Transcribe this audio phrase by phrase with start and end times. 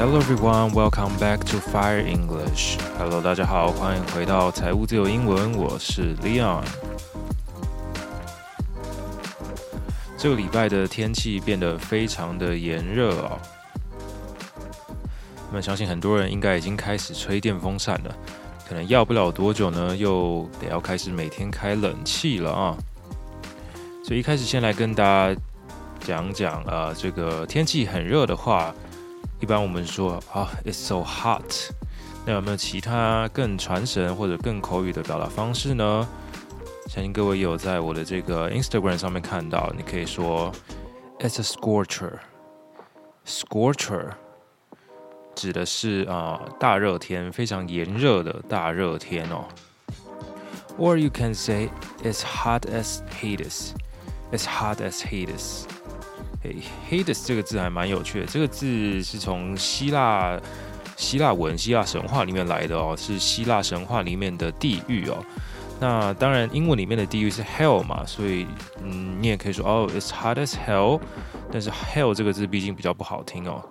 [0.00, 2.78] Hello everyone, welcome back to Fire English.
[2.98, 6.64] Hello，大家好，欢迎回到财务自由英文，我是 Leon。
[10.16, 13.38] 这个礼拜的天气变得非常的炎热哦。
[15.50, 18.16] 那么相信很多人应该已经开始吹电风扇了，
[18.66, 22.74] 可能要不了多久呢，又得要开始每天开冷气了啊。
[24.02, 25.38] 所以一开始先来跟大家
[26.00, 28.74] 讲讲啊、这个天气很热的话。
[29.39, 31.71] 一般我们说啊，It's so hot。
[32.25, 36.07] 那有没有其他更传神或者更口语的表达方式呢？
[36.87, 40.51] 相信各位有在我的这个 Instagram 上面看到，你可以说
[41.19, 44.11] It's a scorcher。Scorcher
[45.35, 49.45] 指的是啊、呃、大热天，非常炎热的大热天哦。
[50.77, 51.69] Or you can say
[52.03, 55.63] It's hot as Hades。It's hot as Hades。
[56.42, 56.56] 嘿
[56.90, 58.26] ，Hades 这个字还蛮有趣的。
[58.26, 60.40] 这个字是从希腊
[60.96, 65.22] 希腊文、希腊神话里面来的哦，是希腊神话里面的地狱哦。
[65.78, 68.46] 那当然，英文里面的地狱是 Hell 嘛，所以
[68.82, 71.00] 嗯，你也可以说哦，It's hot as hell。
[71.52, 73.62] 但是 Hell 这个字毕竟比较不好听哦。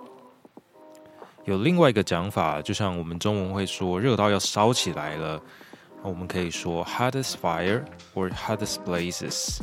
[1.45, 5.41] 有另外一个讲法，就像我们中文会说热到要烧起来了，
[6.03, 7.83] 我们可以说 hot as fire
[8.13, 9.57] or hot as blazes。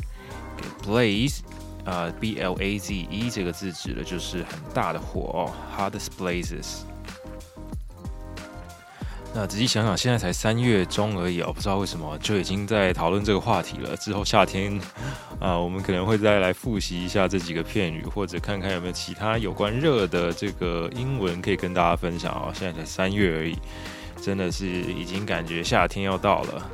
[0.57, 1.39] Okay，blaze。
[1.87, 6.81] 呃、uh，b l a z e 这个字指的就是很大的火哦，hottest blazes。
[9.33, 13.95] 那仔细想想，现在才三月中而已哦，不知道为什么就已经在讨论这个话题了。
[13.95, 14.77] 之后夏天
[15.39, 22.51] 啊、 我们可能会再来复习一下这几个片语，或者看看有没有其他有关热的这个英文可以跟大家分享哦。
[22.53, 23.55] 现在才三月而已，
[24.21, 26.71] 真的是已经感觉夏天要到了。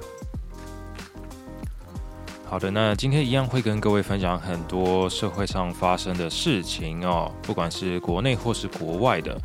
[2.52, 9.38] 好的，那今天一样会跟各位分享很多社会上发生的事情哦，不管是国内或是国外的，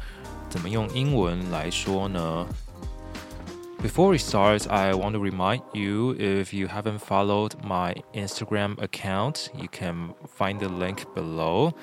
[0.50, 2.48] 怎么用英文来说呢？
[3.84, 9.68] Before we start, I want to remind you if you haven't followed my Instagram account, you
[9.70, 11.74] can find the link below,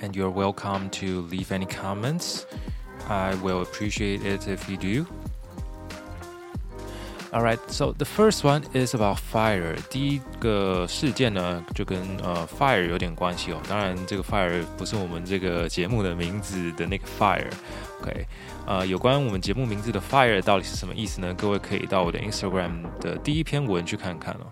[0.00, 2.42] and you're welcome to leave any comments.
[3.08, 5.06] I will appreciate it if you do.
[7.35, 9.75] Alright, so the first one is about fire.
[9.89, 13.59] 第一个事件呢，就跟呃 fire 有点关系哦。
[13.67, 17.51] 当然，这个 fire 不是我们这个节目的名字的那个 fire。
[18.01, 18.25] OK，
[18.65, 21.33] 呃，有关我们节目名字的 fire 到底是什么意思呢？
[21.33, 24.47] 各位可以到我的 Instagram 的第一篇文去看看哦。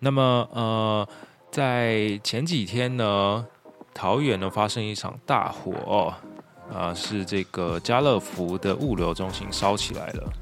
[0.00, 1.08] 那么呃，
[1.52, 3.46] 在前几天呢，
[3.94, 6.12] 桃园呢发生一场大火哦，
[6.74, 10.32] 啊、是这个家乐福的物流中心烧起来了。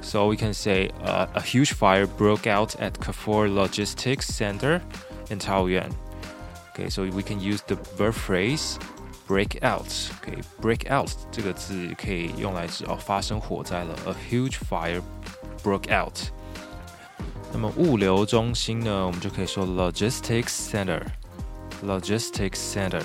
[0.00, 4.82] So we can say uh, a huge fire broke out at Carrefour Logistics Center
[5.30, 5.92] in Taoyuan.
[6.74, 8.78] Okay, so we can use the verb phrase
[9.28, 9.86] break out.
[10.20, 13.94] Okay, break out 这个字可以用来指哦发生火灾了。
[14.06, 15.00] A huge fire
[15.62, 16.18] broke out.
[17.52, 21.02] 那么物流中心呢，我们就可以说 logistics center.
[21.84, 23.02] Logistics center.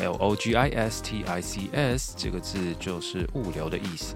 [0.00, 4.14] L O G I S T I C S 这个字就是物流的意思。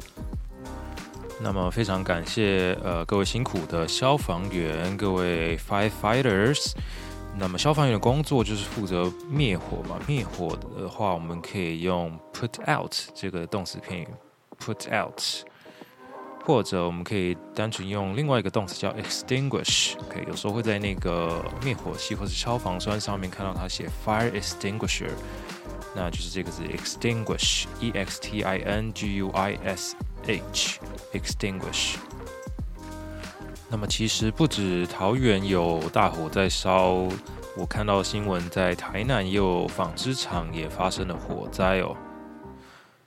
[1.42, 6.74] 那么非常感谢呃各位辛苦的消防员，各位 firefighters。
[7.38, 14.08] 那么消防员的工作就是负责灭火嘛，灭火的话我们可以用 put out 这个动词片语
[14.60, 15.22] put out，
[16.44, 19.94] 或者我们可以单纯用另外一个动词叫 extinguish。
[20.00, 25.12] OK，有时候会在那个灭火器或者消防栓上面看到它写 fire extinguisher，
[25.96, 29.96] 那就是这个字 extinguish，e x t i n g u i s。
[30.28, 30.80] H
[31.14, 31.96] extinguish。
[33.70, 37.08] 那么其实不止桃园有大火在烧，
[37.56, 41.96] 我看到新闻在台南也有纺织厂也发生了火灾哦。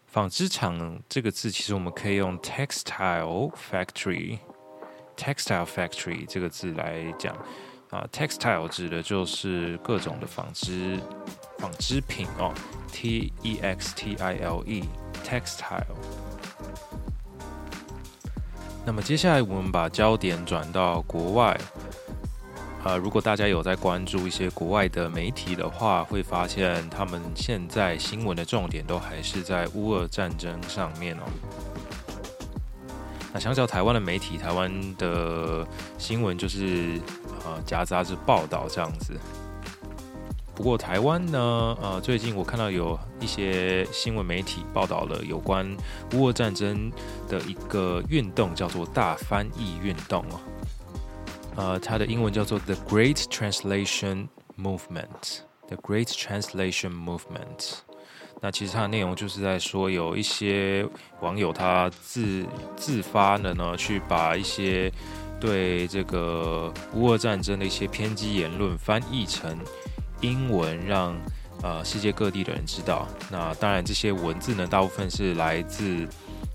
[0.06, 7.34] 纺织厂这个字其实我们可以用 textile factory，textile factory 这个字来讲
[7.90, 11.00] 啊，textile 指的就是各种的纺织
[11.58, 12.52] 纺织品哦
[12.92, 14.84] ，T E X T I L E
[15.24, 15.96] textile。
[18.84, 21.58] 那么接下来我们把焦点转到国外，
[22.84, 31.22] 呃，如果大家有在关注一些国外的媒体的话，会发现他们现在新闻的重点都还是在乌俄战争上面哦。
[33.32, 37.00] 那相较台湾的媒体，台湾的新闻就是
[37.46, 39.18] 呃夹杂着报道这样子。
[40.62, 45.76] 不过台湾呢，呃，最近我看到有一些新闻媒体报道了有关
[46.14, 46.88] 乌俄战争
[47.28, 50.40] 的一个运动，叫做大翻译运动哦。
[51.56, 55.40] 呃，它的英文叫做 The Great Translation Movement。
[55.66, 57.78] The Great Translation Movement。
[58.40, 60.86] 那其实它的内容就是在说，有一些
[61.20, 64.92] 网友他自自发的呢，去把一些
[65.40, 69.58] 对这个乌俄战争的一些偏激言论翻译成
[70.22, 71.14] 英文，让
[71.62, 73.06] 呃世界各地的人知道。
[73.30, 76.08] 那当然，这些文字呢，大部分是来自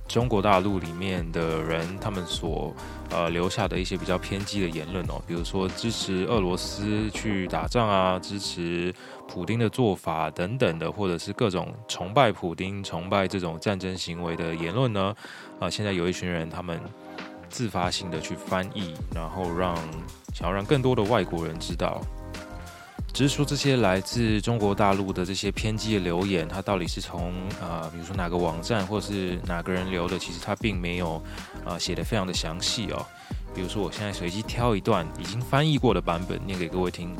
[0.08, 2.74] 中国大陆里面的人，他们所
[3.10, 8.94] 呃留下的一些比较偏激的言论哦，比如说支持俄罗斯去打仗啊，支持
[9.28, 15.14] 普丁的做法等等的，或者是各种崇拜普丁、崇拜这种战争行为的言论呢，
[15.60, 16.80] 啊、现在有一群人他们
[17.50, 19.76] 自发性的去翻译，然后让
[20.34, 22.02] 想要让更多的外国人知道。
[23.17, 31.23] 只是说这些来自中国大陆的这些偏激的留言，它到底是从啊、呃，比如说哪个网站或是哪个人留的，其实它并没有
[31.65, 33.05] 啊写得非常的详细哦。
[33.55, 37.15] 比如说我现在随机挑一段已经翻译过的版本念给各位听。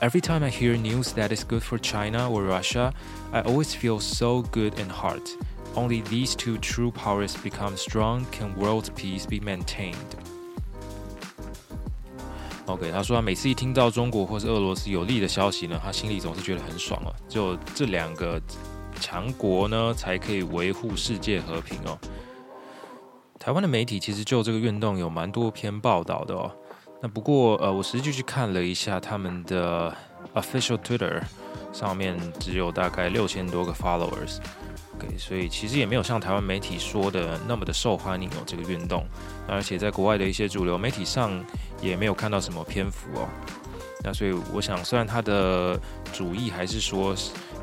[0.00, 2.92] Every time I hear news that is good for China or Russia,
[3.30, 5.36] I always feel so good in heart.
[5.76, 9.94] Only these two true powers become strong, can world peace be maintained?
[12.67, 17.13] OK，他说他每次一听到中国或是俄罗斯有利的消息呢，他心里总是觉得很爽哦。
[17.29, 18.41] 就这两个
[18.99, 21.97] 强国呢，才可以维护世界和平哦。
[23.37, 26.51] 台湾的媒体其实就这个运动有蛮多篇报道的哦。
[27.01, 29.95] 那不过呃，我实际去看了一下他们的
[30.33, 31.21] official Twitter
[31.71, 34.37] 上面只有大概六千多个 followers。
[35.17, 39.05] 所以其实也没有像台湾媒体说的那么的受欢迎哦，这个运动。
[39.47, 41.43] 而且在国外的一些主流媒体上。
[41.81, 43.27] 也没有看到什么篇幅哦，
[44.01, 45.79] 那所以我想，虽然他的
[46.13, 47.13] 主意还是说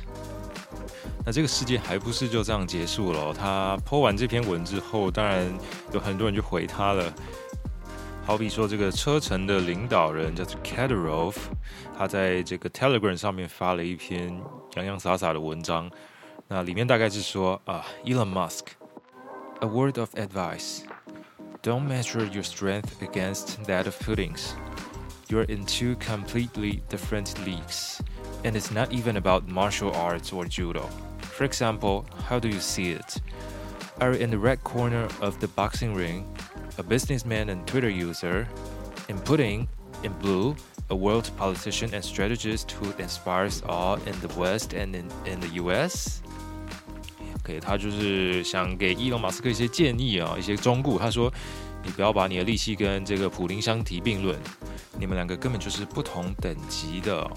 [1.23, 3.35] 那这个事件还不是就这样结束了哦。
[3.37, 5.45] 他 po 完这篇文之后，当然
[5.93, 7.13] 有很多人就回他了。
[8.25, 11.35] 好比说，这个车臣的领导人叫做 Kadyrov，
[11.97, 14.39] 他在这个 Telegram 上面发了一篇
[14.75, 15.89] 洋洋洒洒的文章。
[16.47, 24.53] 那里面大概是说啊，Elon Musk，a word of advice，don't measure your strength against that of Putin's.
[25.29, 28.01] You're in two completely different leagues,
[28.43, 30.89] and it's not even about martial arts or judo.
[31.21, 33.21] For example, how do you see it?
[33.99, 36.25] Are you in the red corner of the boxing ring,
[36.77, 38.47] a businessman and Twitter user,
[39.07, 39.67] in Putin,
[40.03, 40.55] in blue,
[40.89, 45.61] a world politician and strategist who inspires all in the West and in, in the
[45.63, 46.21] US?
[47.43, 50.97] OK，他就是想给伊隆马斯克一些建议啊，一些忠告。
[50.97, 54.37] 他说：“你不要把你的力气跟这个普丁相提并论，
[54.98, 57.30] 你们两个根本就是不同等级的。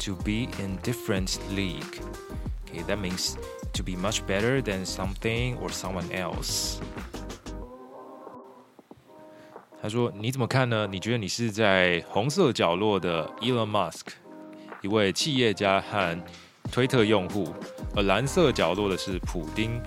[0.00, 2.00] To be in different league.”
[2.66, 3.34] Okay, that means
[3.72, 6.78] to be much better than something or someone else.
[9.80, 10.86] 他说：“你怎么看呢？
[10.86, 14.08] 你觉得你是在红色角落的 Elon Musk，
[14.82, 16.18] 一位企业家和
[16.70, 17.54] 推特用户，
[17.94, 19.80] 而蓝色角落的是普丁，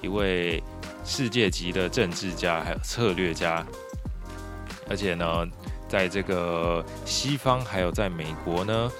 [0.00, 0.62] 一位
[1.04, 3.64] 世界级的政治家还有策略家。
[4.88, 5.46] 而且呢，
[5.92, 8.90] 在这个西方还有在美国呢。”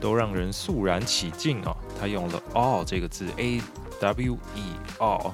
[0.00, 1.76] 都让人肃然起敬哦。
[2.00, 3.60] 他用了 awe 这个字，A
[4.00, 4.62] W E
[4.98, 5.32] awe。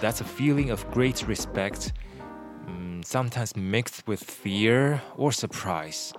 [0.00, 6.12] That's a feeling of great respect，，sometimes mixed with fear or surprise。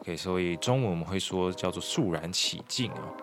[0.00, 3.14] OK，所以中文我们会说叫做肃然起敬哦。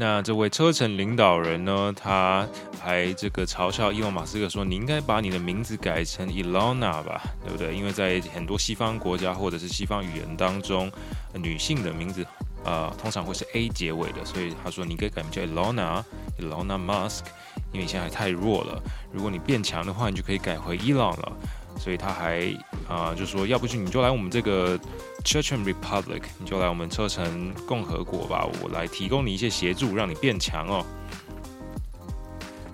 [0.00, 2.46] 那这位车臣领导人呢，他
[2.80, 7.74] 还这个嘲笑伊隆马斯克说：“你应该把你的名字改成 Elona 吧，对不对？
[7.74, 10.88] 因为在很多西方国家或者是西方语言当中，
[11.34, 12.24] 女性的名字
[12.64, 17.22] 呃通常会是 A 结尾的，所以他说你可以改名叫 Elona，Elona Musk，
[17.72, 18.80] 因为你现在还太弱了。
[19.12, 21.32] 如果你变强的话，你就可以改回伊朗了。
[21.76, 22.54] 所以他还
[22.88, 24.78] 啊、就说，要不就你就来我们这个。”
[25.24, 30.84] Church and Republic，你就来我们车臣共和国吧，我来提供你一些协助，让你变强哦。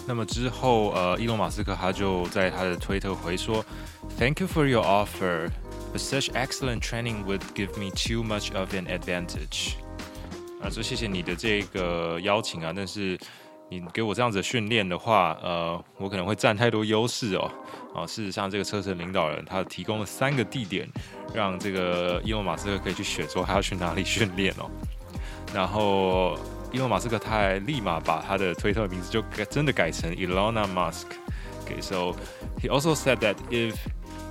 [0.06, 3.64] 那么之后，呃，伊隆马斯克他就在他的推特回说
[4.18, 5.50] ：“Thank you for your offer,
[5.92, 9.74] but such excellent training would give me too much of an advantage。”
[10.62, 13.18] 啊，说谢谢你的这个邀请啊，但是。
[13.73, 17.51] 你给我这样子的训练的话，呃，我可能会占太多优势哦。
[17.93, 20.87] 啊，事实上，这个车臣领导人他提供了三个地点，
[21.33, 24.69] 让这个伊隆马斯克可以去选，说他要去哪里训练哦。
[25.53, 26.37] 然后，
[26.71, 32.15] 伊隆马斯克他还立马把他的推特名字就改真的改成 Elon Musk。Okay, so
[32.59, 33.75] he also said that if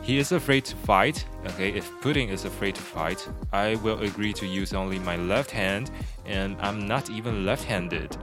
[0.04, 3.18] he is afraid to fight, okay, if Putin is afraid to fight,
[3.50, 5.86] I will agree to use only my left hand,
[6.26, 8.16] and I'm not even left-handed.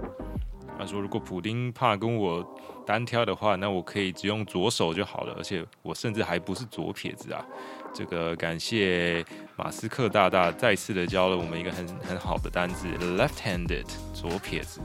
[0.80, 2.42] 他说：“如果普丁怕跟我
[2.86, 7.44] 单挑的话，那我可以只用左手就好了，而且我甚至还不是左撇子啊！
[7.92, 9.24] 这个感谢
[9.56, 12.86] 马斯克大大再次的教了我们一个很很好的单字
[13.18, 13.84] ，left-handed，
[14.14, 14.80] 左撇子。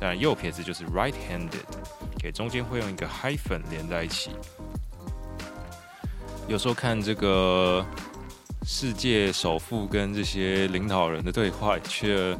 [0.00, 1.64] 当然右撇子就是 right-handed，
[2.18, 4.30] 给中间会用一个 hyphen 连在一起。
[6.48, 7.84] 有时候看这个
[8.64, 12.36] 世界首富跟这些领导人的对话，却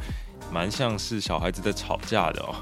[0.53, 2.55] 蛮像是小孩子在吵架的哦。”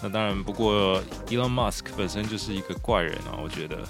[0.00, 3.82] 那当然，不过 Elon Musk 本身就是一个怪人啊，我觉得，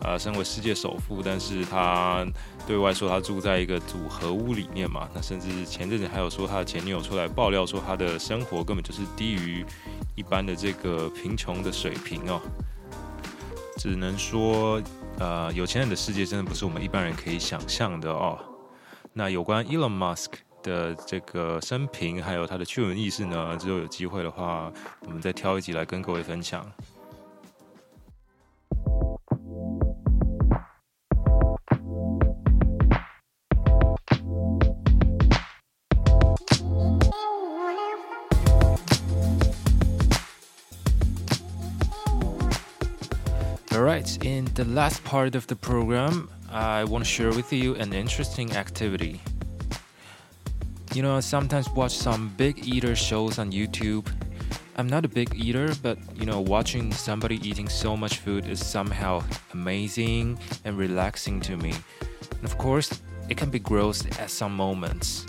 [0.00, 2.24] 啊，身为世界首富，但是他
[2.68, 9.64] 对外说他住在一个组合屋里面嘛，那甚至前阵子还有说他的前女友出来爆料说他的生活根本就是低于
[10.14, 12.40] 一般的这个贫穷的水平哦，
[13.76, 14.80] 只能说，
[15.18, 18.38] 呃，有钱人的世界真的不是我们一般人可以想象的哦。
[19.12, 20.28] 那有关 Elon Musk。
[20.63, 26.65] 的这个生平，还有他的趣闻軼事呢，之后有机会的话，我们再挑一集来跟各位分享。
[43.71, 47.91] All right, in the last part of the program, I want to share with you an
[47.91, 49.19] interesting activity.
[50.92, 54.12] You know, I sometimes watch some big eater shows on YouTube.
[54.76, 58.64] I'm not a big eater, but you know, watching somebody eating so much food is
[58.64, 61.74] somehow amazing and relaxing to me.
[62.32, 65.26] And of course, it can be gross at some moments.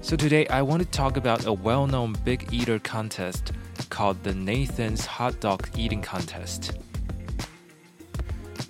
[0.00, 3.52] So today, I want to talk about a well-known big eater contest
[3.90, 6.78] called the Nathan's Hot Dog Eating Contest.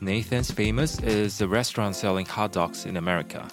[0.02, 3.49] Nathan's Famous is a restaurant selling hot dogs in America.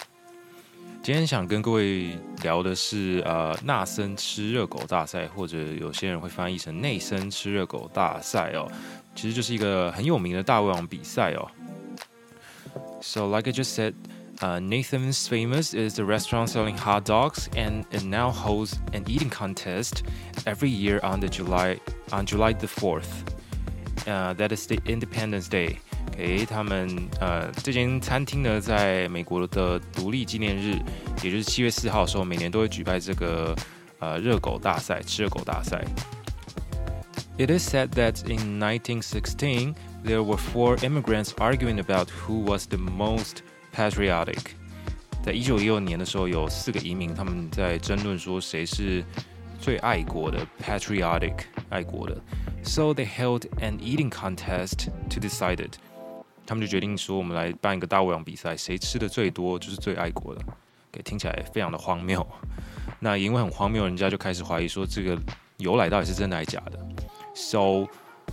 [1.05, 8.71] 今天想跟各位聊的是，呃，纳森吃热狗大赛，或者有些人会翻译成内森吃热狗大赛哦，
[9.15, 11.49] 其实就是一个很有名的大胃王比赛哦。
[13.01, 13.93] So like I just said,
[14.41, 19.29] uh, Nathan's Famous is a restaurant selling hot dogs, and it now holds an eating
[19.29, 20.03] contest
[20.45, 21.79] every year on the July
[22.11, 23.09] on July the fourth.
[24.05, 25.79] Uh, that is the Independence Day.
[26.17, 30.77] 诶，他们呃，这间餐厅呢，在美国的独立纪念日，
[31.23, 33.55] 也就是七月四号的时候，每年都会举办这个
[33.99, 35.83] 呃热狗大赛，吃热狗大赛。
[37.37, 39.73] It is said that in 1916,
[40.05, 43.37] there were four immigrants arguing about who was the most
[43.73, 44.51] patriotic.
[45.23, 49.03] 在一九一六年的时候，有四个移民他们在争论说谁是
[49.59, 52.21] 最爱国的 patriotic 爱国的。
[52.63, 55.77] So they held an eating contest to decide it.
[56.46, 60.40] 他们就决定说，我们来办一个大胃王比赛，谁吃的最多就是最爱国的。
[60.92, 62.26] 给听起来非常的荒谬。
[63.00, 65.18] 那因为很荒谬，人家就开始怀疑说，这个
[65.58, 66.78] 由来到底是真的还是假的。
[67.34, 67.88] So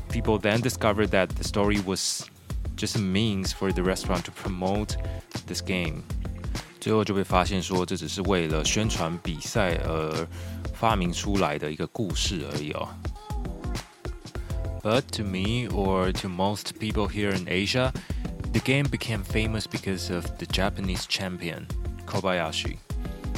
[0.10, 2.24] people then discovered that the story was
[2.77, 4.96] just a means for the restaurant to promote
[5.46, 6.03] this game。
[6.79, 10.27] 最后就被发现说，这只是为了宣传比赛而
[10.74, 12.88] 发明出来的一个故事而已哦。
[14.83, 17.92] But to me, or to most people here in Asia,
[18.52, 21.66] the game became famous because of the Japanese champion,
[22.07, 22.78] Kobayashi.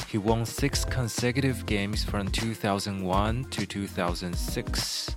[0.07, 5.09] He won six consecutive games from 2001 to 2006.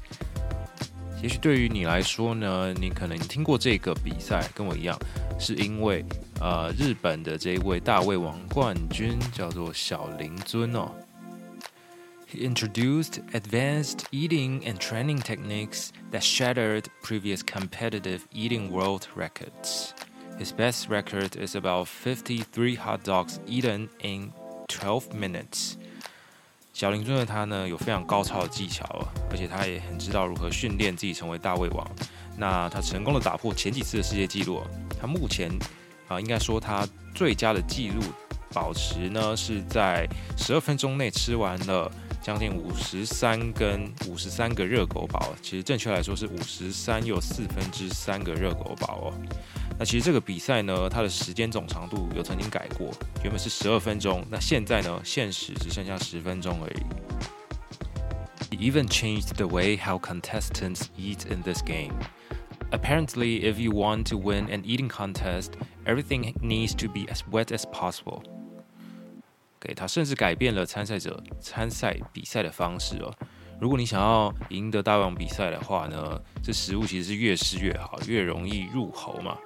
[1.22, 4.98] 也许对于你来说呢，你可能听过这个比赛，跟我一样，
[5.38, 6.04] 是因为
[6.40, 10.92] 呃日本的这一位大胃王冠军叫做小林尊哦。
[12.28, 19.92] He introduced advanced eating and training techniques that shattered previous competitive eating world records.
[20.38, 24.32] His best record is about 53 hot dogs eaten in
[24.68, 25.74] 12 minutes.
[26.72, 28.84] 小林尊的他呢，有非常高超的技巧，
[29.30, 31.88] 而且他也很知道如何训练自己成为大胃王。
[32.36, 34.60] 那他成功的打破前几次的世界纪录。
[35.00, 35.48] 他目前
[36.08, 38.02] 啊、呃，应该说他最佳的纪录
[38.52, 41.88] 保持呢，是在十二分钟内吃完了。
[42.28, 49.14] 将近五十三根五十三个热狗堡，其实正确来说是五十三又四分之三个热狗堡哦。
[49.78, 52.90] 那其实这个比赛呢，它的时间总长度有曾经改过，
[53.22, 56.82] 原本是十二分钟，那现在呢，限时只剩下十分钟而已。
[58.50, 61.92] He even changed the way how contestants eat in this game.
[62.70, 65.52] Apparently, if you want to win an eating contest,
[65.84, 68.22] everything needs to be as wet as possible.
[69.60, 73.14] 给他甚至改变了参赛者参赛比赛的方式哦。
[73.60, 79.38] 如果你想要赢得大胃王比赛的话呢，这食物其实是越湿越好，越容易入喉嘛。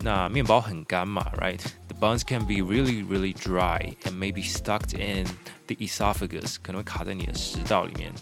[0.00, 5.26] 那面包很干嘛，right？The buns can be really, really dry and maybe stuck in
[5.66, 8.12] the esophagus，可能会卡在你的食道里面。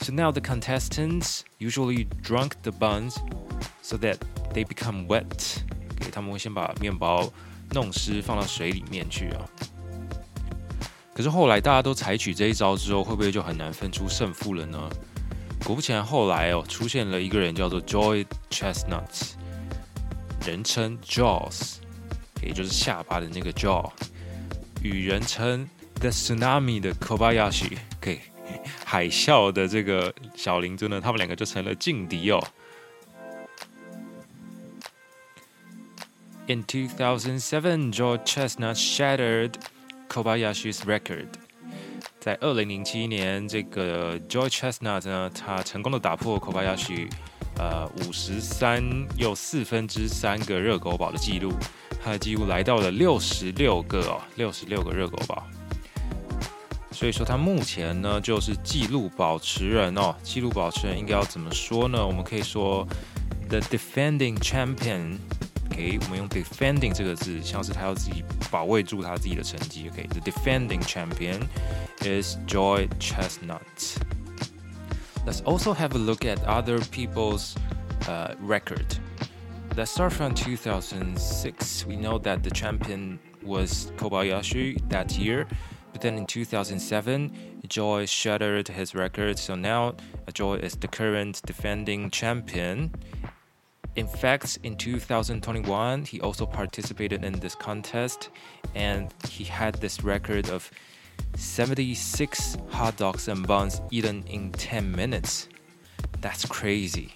[0.00, 3.16] So now the contestants usually drunk the buns
[3.80, 4.16] so that
[4.52, 5.58] they become wet。
[5.96, 7.32] 给他们会先把面包。
[7.71, 9.45] 弄湿放到水里面去啊！
[11.13, 14.89] 可是后来大家都采取这一招之后，会不会就很难分出胜负了呢？
[15.65, 19.33] 果不其然，后来哦出现了一个人叫做 Joy Chestnut，
[20.45, 21.75] 人称 Jaws，
[22.41, 23.91] 也就是下巴的那个 Jaw，
[24.81, 28.21] 与人称 The Tsunami 的 Kobayashi，给
[28.85, 32.41] 海啸的这个小林尊呢，他们两个就成了劲敌哦。
[36.49, 39.51] In 2007, Joy Chestnut shattered
[40.07, 41.27] Kobayashi's record.
[42.19, 47.07] 在二零零七年，这个 Joy Chestnut 呢，他成功的打破 Kobayashi
[47.59, 48.83] 呃五十三
[49.15, 51.53] 又四分之三个热狗堡的记录，
[52.03, 55.45] 他的记录来到了六十六个哦，六十六个热狗堡。
[56.91, 62.03] 所以说他目前呢就是记录保持人哦，记录保持人应该要怎么说呢？
[62.03, 62.87] 我们可以说
[63.49, 65.19] The defending champion。
[65.78, 69.88] OK，我们用 defending 这个字，像是他要自己保卫住他自己的成绩。
[69.88, 70.32] OK，the、okay?
[70.32, 71.40] defending champion
[72.02, 73.60] is Joy Chestnut.
[75.26, 77.56] Let's also have a look at other people's
[78.06, 78.98] uh, record.
[79.76, 81.86] Let's start from 2006.
[81.86, 85.46] We know that the champion was Kobayashi that year,
[85.92, 87.32] but then in 2007,
[87.66, 89.38] Joy shattered his record.
[89.38, 89.94] So now
[90.32, 92.92] Joy is the current defending champion.
[93.98, 98.30] In fact, in 2021, he also participated in this contest
[98.74, 100.68] and he had this record of
[101.36, 105.48] 76 hot dogs and buns eaten in 10 minutes.
[106.20, 107.10] That's crazy.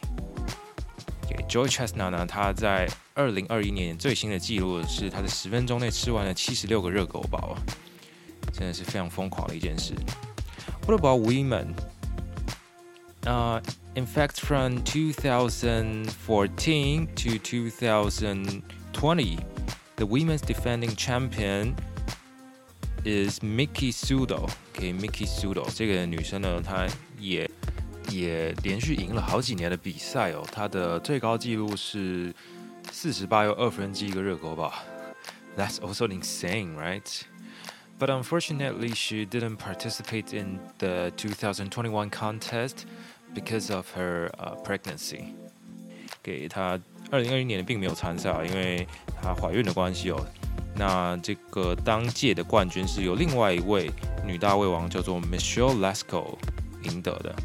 [1.24, 7.56] Okay, Joy Chestnut 呢，他在二零二一年最新的记录是他在十分钟内吃完了七十六个热狗堡，
[8.52, 9.94] 真的是非常疯狂的一件事。
[10.86, 11.74] What about women?
[13.24, 13.60] Uh,
[13.94, 19.38] in fact, from 2014 to 2020,
[19.96, 21.74] the women's defending champion
[23.04, 24.48] is Miki Sudo.
[24.72, 26.86] Okay, Miki Sudo 这个女生呢，她
[27.18, 27.50] 也
[28.10, 30.42] 也连续赢了好几年的比赛哦。
[30.52, 32.32] 她的最高纪录是
[32.92, 34.72] 四十八又二分之一个热狗堡。
[35.56, 37.02] That's also insane, right?
[37.98, 42.86] But unfortunately, she didn't participate in the 2021 contest.
[43.33, 44.29] Because of her
[44.63, 45.23] pregnancy，
[46.21, 46.79] 给她
[47.11, 48.87] 二零二一年并没有参赛啊，因为
[49.21, 50.25] 她怀孕的关系哦。
[50.75, 53.91] 那这个当届的冠军是由另外一位
[54.25, 56.35] 女大胃王叫做 Michelle Lasco
[56.83, 57.35] 赢得的。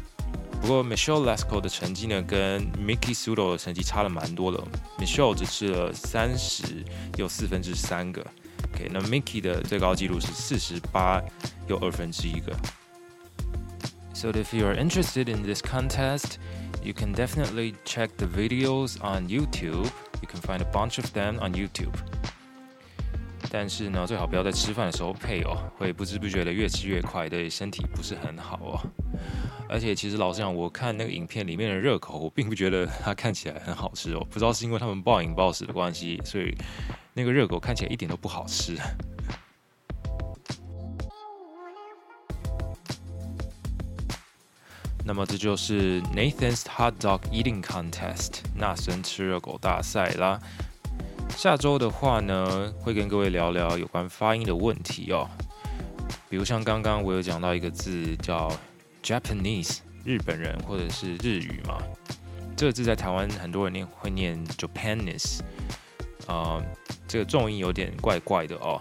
[0.61, 4.61] 不过 Michelle Lasco 的成绩呢，跟 Mickey Sudo 的成绩差了蛮多的。
[4.97, 6.63] Michelle 只吃了三十
[7.17, 8.25] 又四分之三个
[8.73, 11.21] ，OK，那 Mickey 的最高纪录是四十八
[11.67, 12.55] 又二分之一个。
[14.19, 16.39] So if you are interested in this contest,
[16.83, 19.89] you can definitely check the videos on YouTube.
[20.21, 21.93] You can find a bunch of them on YouTube.
[23.49, 28.75] 但是呢，最好不要在吃饭的时候配哦，会不知不觉的越吃越快，对身体不是很好哦。
[29.69, 34.27] 而且其实老实讲，我看那个影片里面的热狗，我并不觉得它看起来很好吃哦。
[34.29, 36.53] 不知道是因为他们暴饮暴食的关系，所以
[37.13, 38.75] 那个热狗看起来一点都不好吃。
[45.09, 50.39] 那么这就是 Nathan's Hot Dog Eating Contest，纳森吃热狗大赛啦。
[51.35, 55.27] 下周的话呢，会跟各位聊聊有关发音的问题哦。
[56.29, 58.55] 比如像刚刚我有讲到一个字叫
[59.01, 61.81] Japanese，日本人或者是日语嘛，
[62.55, 65.39] 这个字在台湾很多人念会念 Japanese，
[66.27, 66.61] 啊、
[67.07, 68.79] 这个重音有点怪怪的哦。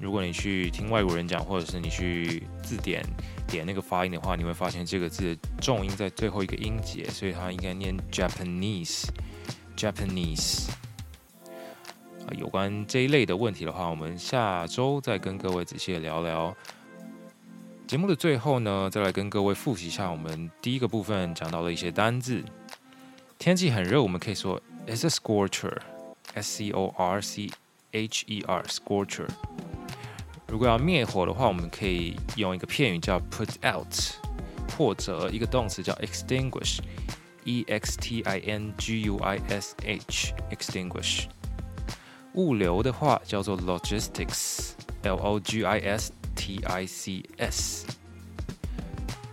[0.00, 3.04] 如果你去听外国人讲，或者是你去字典
[3.46, 10.68] 点那个发音的话，你会发现这个字的重音在最后一个音节，所以它应该念 Japanese，Japanese。
[12.36, 16.54] 有关这一类的问题的话，我们下周再跟各位仔细聊聊。
[17.86, 22.44] 节目的最后呢，再来跟各位复习一下我们第一个部分讲到的一些单字。
[23.38, 27.48] 天气很热，我们可以说 It's a scorcher，S C O R C
[27.92, 29.28] H E R，scorcher。
[30.48, 33.94] 如果要灭火的话，我们可以用一个片语叫 put out，
[34.76, 41.26] 或者一个动词叫 extinguish，E X T I N G U I S H，extinguish。
[42.32, 47.86] 物流的话叫做 logistics，L O G I S T I C S。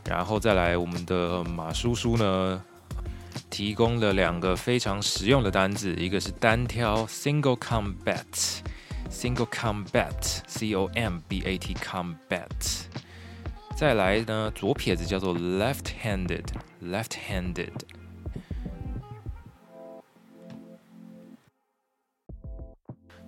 [0.04, 2.62] 然后再来，我们的马叔叔呢，
[3.50, 8.24] 提供了两个非常实用的单字，一个是单挑 single combat。
[9.10, 12.86] Single combat, C-O-M-B-A-T, combat。
[13.76, 16.46] 再来呢，左撇子叫做 left-handed,
[16.84, 17.74] left-handed。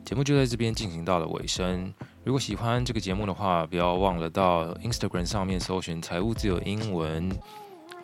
[0.06, 1.94] 节目就在这边进行到了尾声。
[2.24, 7.30] 如果喜欢这个节目的话，不要忘了到 Instagram 上面搜寻“财务自由英文”，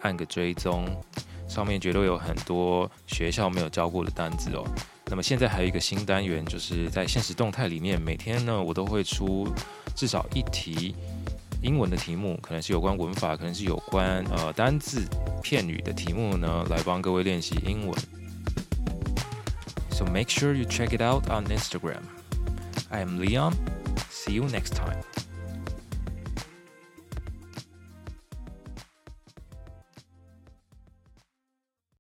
[0.04, 0.86] 按个追踪，
[1.48, 4.66] 上面绝对有很多学校没有教过的单字哦。
[5.08, 9.48] 那么现在还有一个新单元，就是在现实动态里面，每天呢我都会出
[9.96, 10.96] 至少一题
[11.62, 15.06] 英文的题目，可能是有关文法，可能是有关呃单字
[15.42, 17.96] 片语的题目呢，来帮各位练习英文。
[19.92, 22.02] So make sure you check it out on Instagram.
[22.90, 23.54] I am Leon.
[24.10, 24.98] See you next time.